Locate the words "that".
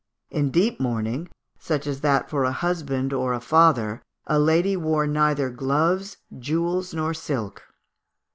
2.01-2.27